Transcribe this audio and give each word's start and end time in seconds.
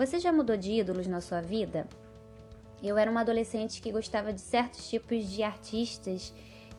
Você 0.00 0.18
já 0.18 0.32
mudou 0.32 0.56
de 0.56 0.80
ídolos 0.80 1.06
na 1.06 1.20
sua 1.20 1.42
vida? 1.42 1.86
Eu 2.82 2.96
era 2.96 3.10
uma 3.10 3.20
adolescente 3.20 3.82
que 3.82 3.92
gostava 3.92 4.32
de 4.32 4.40
certos 4.40 4.88
tipos 4.88 5.28
de 5.28 5.42
artistas 5.42 6.32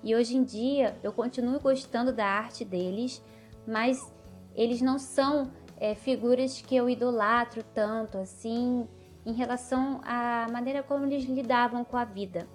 e 0.04 0.16
hoje 0.16 0.36
em 0.36 0.44
dia 0.44 0.98
eu 1.04 1.14
continuo 1.14 1.60
gostando 1.60 2.12
da 2.12 2.26
arte 2.26 2.66
deles, 2.66 3.24
mas 3.68 4.12
eles 4.56 4.82
não 4.82 4.98
são 4.98 5.52
é, 5.78 5.94
figuras 5.94 6.62
que 6.62 6.76
eu 6.76 6.90
idolatro 6.90 7.64
tanto 7.76 8.18
assim 8.18 8.88
em 9.24 9.34
relação 9.34 10.02
à 10.04 10.48
maneira 10.52 10.82
como 10.82 11.06
eles 11.06 11.26
lidavam 11.26 11.86
com 11.86 11.98
a 11.98 12.04
vida. 12.04 12.48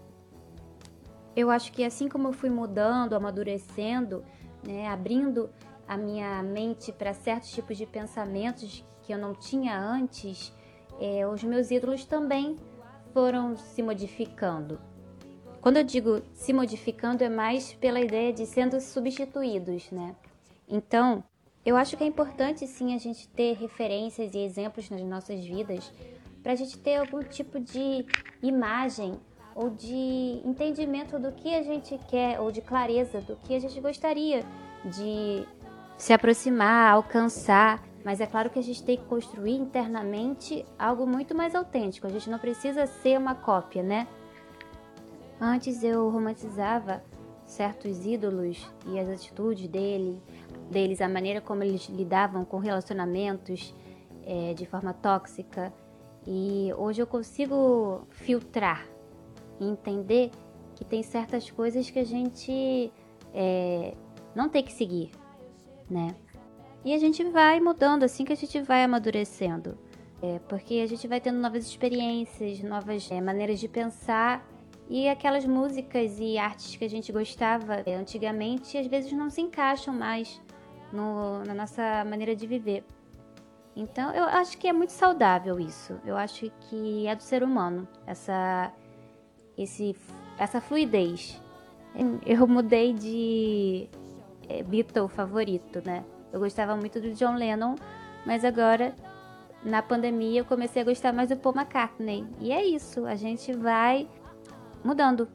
Eu 1.36 1.48
acho 1.48 1.70
que 1.70 1.84
assim 1.84 2.08
como 2.08 2.26
eu 2.26 2.32
fui 2.32 2.50
mudando, 2.50 3.14
amadurecendo, 3.14 4.24
né, 4.66 4.88
abrindo 4.88 5.48
a 5.88 5.96
minha 5.96 6.42
mente 6.42 6.92
para 6.92 7.14
certos 7.14 7.50
tipos 7.50 7.76
de 7.76 7.86
pensamentos 7.86 8.84
que 9.02 9.12
eu 9.12 9.18
não 9.18 9.34
tinha 9.34 9.78
antes, 9.78 10.52
é, 11.00 11.26
os 11.26 11.42
meus 11.44 11.70
ídolos 11.70 12.04
também 12.04 12.56
foram 13.12 13.56
se 13.56 13.82
modificando. 13.82 14.80
Quando 15.60 15.78
eu 15.78 15.84
digo 15.84 16.22
se 16.32 16.52
modificando, 16.52 17.24
é 17.24 17.28
mais 17.28 17.72
pela 17.72 18.00
ideia 18.00 18.32
de 18.32 18.46
sendo 18.46 18.80
substituídos, 18.80 19.90
né? 19.90 20.14
Então, 20.68 21.24
eu 21.64 21.76
acho 21.76 21.96
que 21.96 22.04
é 22.04 22.06
importante 22.06 22.66
sim 22.66 22.94
a 22.94 22.98
gente 22.98 23.28
ter 23.28 23.56
referências 23.56 24.34
e 24.34 24.38
exemplos 24.38 24.88
nas 24.90 25.02
nossas 25.02 25.44
vidas 25.44 25.92
para 26.42 26.52
a 26.52 26.54
gente 26.56 26.78
ter 26.78 26.96
algum 26.96 27.20
tipo 27.22 27.58
de 27.58 28.06
imagem 28.40 29.18
ou 29.54 29.70
de 29.70 30.40
entendimento 30.44 31.18
do 31.18 31.32
que 31.32 31.54
a 31.54 31.62
gente 31.62 31.98
quer 32.08 32.38
ou 32.38 32.52
de 32.52 32.60
clareza 32.60 33.20
do 33.20 33.34
que 33.36 33.54
a 33.54 33.58
gente 33.58 33.80
gostaria 33.80 34.44
de 34.84 35.44
se 35.96 36.12
aproximar, 36.12 36.92
alcançar. 36.92 37.82
Mas 38.04 38.20
é 38.20 38.26
claro 38.26 38.50
que 38.50 38.58
a 38.58 38.62
gente 38.62 38.84
tem 38.84 38.96
que 38.96 39.04
construir 39.04 39.56
internamente 39.56 40.64
algo 40.78 41.06
muito 41.06 41.34
mais 41.34 41.54
autêntico. 41.54 42.06
A 42.06 42.10
gente 42.10 42.30
não 42.30 42.38
precisa 42.38 42.86
ser 42.86 43.18
uma 43.18 43.34
cópia, 43.34 43.82
né? 43.82 44.06
Antes 45.40 45.82
eu 45.82 46.08
romantizava 46.08 47.02
certos 47.44 48.06
ídolos 48.06 48.68
e 48.86 48.98
as 48.98 49.08
atitudes 49.08 49.68
dele, 49.68 50.20
deles, 50.70 51.00
a 51.00 51.08
maneira 51.08 51.40
como 51.40 51.62
eles 51.62 51.88
lidavam 51.88 52.44
com 52.44 52.58
relacionamentos 52.58 53.74
é, 54.24 54.54
de 54.54 54.66
forma 54.66 54.92
tóxica. 54.92 55.72
E 56.26 56.72
hoje 56.76 57.02
eu 57.02 57.06
consigo 57.06 58.06
filtrar 58.10 58.86
entender 59.60 60.30
que 60.74 60.84
tem 60.84 61.02
certas 61.02 61.50
coisas 61.50 61.88
que 61.88 61.98
a 61.98 62.04
gente 62.04 62.92
é, 63.32 63.94
não 64.34 64.48
tem 64.48 64.62
que 64.62 64.72
seguir, 64.72 65.10
né? 65.88 66.14
E 66.84 66.94
a 66.94 66.98
gente 66.98 67.24
vai 67.24 67.58
mudando 67.60 68.04
assim 68.04 68.24
que 68.24 68.32
a 68.32 68.36
gente 68.36 68.60
vai 68.60 68.84
amadurecendo. 68.84 69.76
É, 70.22 70.38
porque 70.48 70.74
a 70.74 70.86
gente 70.86 71.06
vai 71.06 71.20
tendo 71.20 71.38
novas 71.38 71.66
experiências, 71.66 72.62
novas 72.62 73.10
é, 73.10 73.20
maneiras 73.20 73.60
de 73.60 73.68
pensar 73.68 74.46
e 74.88 75.08
aquelas 75.08 75.44
músicas 75.44 76.18
e 76.18 76.38
artes 76.38 76.76
que 76.76 76.84
a 76.84 76.88
gente 76.88 77.12
gostava 77.12 77.82
é, 77.84 77.94
antigamente 77.96 78.78
às 78.78 78.86
vezes 78.86 79.12
não 79.12 79.28
se 79.28 79.40
encaixam 79.40 79.92
mais 79.92 80.40
no, 80.92 81.44
na 81.44 81.52
nossa 81.52 82.04
maneira 82.04 82.34
de 82.34 82.46
viver. 82.46 82.84
Então 83.74 84.10
eu 84.14 84.24
acho 84.24 84.56
que 84.56 84.66
é 84.66 84.72
muito 84.72 84.90
saudável 84.90 85.60
isso. 85.60 86.00
Eu 86.04 86.16
acho 86.16 86.50
que 86.60 87.06
é 87.06 87.14
do 87.14 87.22
ser 87.22 87.42
humano 87.42 87.86
essa, 88.06 88.72
esse, 89.58 89.94
essa 90.38 90.60
fluidez. 90.60 91.40
Eu 92.24 92.46
mudei 92.46 92.92
de 92.92 93.88
é, 94.48 94.62
Beatle 94.62 95.08
favorito, 95.08 95.82
né? 95.84 96.04
Eu 96.32 96.40
gostava 96.40 96.76
muito 96.76 97.00
do 97.00 97.12
John 97.12 97.34
Lennon, 97.34 97.76
mas 98.24 98.44
agora 98.44 98.94
na 99.64 99.82
pandemia 99.82 100.40
eu 100.40 100.44
comecei 100.44 100.82
a 100.82 100.84
gostar 100.84 101.12
mais 101.12 101.28
do 101.28 101.36
Paul 101.36 101.54
McCartney. 101.54 102.26
E 102.40 102.52
é 102.52 102.64
isso, 102.64 103.06
a 103.06 103.16
gente 103.16 103.52
vai 103.52 104.08
mudando. 104.84 105.28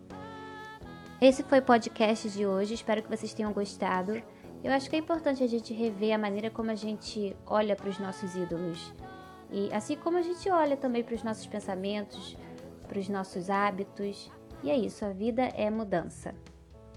Esse 1.19 1.43
foi 1.43 1.59
o 1.59 1.63
podcast 1.63 2.29
de 2.29 2.45
hoje, 2.45 2.73
espero 2.73 3.03
que 3.03 3.09
vocês 3.09 3.33
tenham 3.33 3.53
gostado. 3.53 4.21
Eu 4.63 4.71
acho 4.71 4.89
que 4.89 4.95
é 4.95 4.99
importante 4.99 5.43
a 5.43 5.47
gente 5.47 5.73
rever 5.73 6.13
a 6.13 6.17
maneira 6.17 6.49
como 6.49 6.71
a 6.71 6.75
gente 6.75 7.35
olha 7.45 7.75
para 7.75 7.89
os 7.89 7.99
nossos 7.99 8.35
ídolos. 8.35 8.93
E 9.51 9.71
assim 9.73 9.95
como 9.95 10.17
a 10.17 10.21
gente 10.21 10.49
olha 10.49 10.77
também 10.77 11.03
para 11.03 11.15
os 11.15 11.23
nossos 11.23 11.45
pensamentos, 11.45 12.37
para 12.87 12.99
os 12.99 13.09
nossos 13.09 13.49
hábitos. 13.49 14.31
E 14.63 14.69
é 14.69 14.77
isso, 14.77 15.03
a 15.03 15.09
vida 15.09 15.43
é 15.55 15.69
mudança. 15.69 16.33